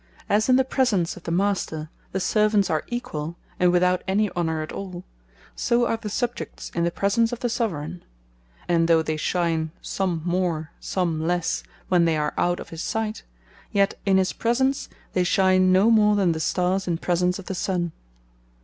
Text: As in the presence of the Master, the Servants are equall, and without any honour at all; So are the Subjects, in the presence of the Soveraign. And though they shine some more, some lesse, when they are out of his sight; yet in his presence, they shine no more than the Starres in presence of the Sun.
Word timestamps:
As 0.27 0.49
in 0.49 0.55
the 0.55 0.63
presence 0.65 1.15
of 1.15 1.25
the 1.25 1.31
Master, 1.31 1.91
the 2.11 2.19
Servants 2.19 2.71
are 2.71 2.83
equall, 2.87 3.35
and 3.59 3.71
without 3.71 4.03
any 4.07 4.31
honour 4.31 4.63
at 4.63 4.71
all; 4.71 5.03
So 5.55 5.85
are 5.85 5.95
the 5.97 6.09
Subjects, 6.09 6.71
in 6.73 6.83
the 6.83 6.89
presence 6.89 7.31
of 7.31 7.41
the 7.41 7.49
Soveraign. 7.49 8.01
And 8.67 8.87
though 8.87 9.03
they 9.03 9.15
shine 9.15 9.69
some 9.79 10.23
more, 10.25 10.71
some 10.79 11.27
lesse, 11.27 11.61
when 11.87 12.05
they 12.05 12.17
are 12.17 12.33
out 12.35 12.59
of 12.59 12.69
his 12.69 12.81
sight; 12.81 13.21
yet 13.71 13.93
in 14.03 14.17
his 14.17 14.33
presence, 14.33 14.89
they 15.13 15.23
shine 15.23 15.71
no 15.71 15.91
more 15.91 16.15
than 16.15 16.31
the 16.31 16.39
Starres 16.39 16.87
in 16.87 16.97
presence 16.97 17.37
of 17.37 17.45
the 17.45 17.53
Sun. 17.53 17.91